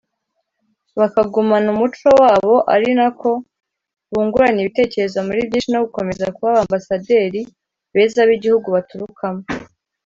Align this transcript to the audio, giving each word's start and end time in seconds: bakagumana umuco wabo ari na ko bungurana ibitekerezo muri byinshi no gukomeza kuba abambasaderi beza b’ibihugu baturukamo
bakagumana 0.99 1.67
umuco 1.75 2.07
wabo 2.21 2.55
ari 2.73 2.89
na 2.99 3.07
ko 3.19 3.29
bungurana 4.11 4.59
ibitekerezo 4.61 5.17
muri 5.27 5.39
byinshi 5.47 5.69
no 5.71 5.79
gukomeza 5.85 6.33
kuba 6.35 6.49
abambasaderi 6.51 7.41
beza 7.93 8.21
b’ibihugu 8.27 8.67
baturukamo 8.77 9.43